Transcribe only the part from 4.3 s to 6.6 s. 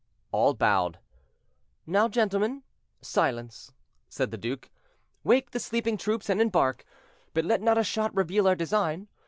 the duke; "wake the sleeping troops, and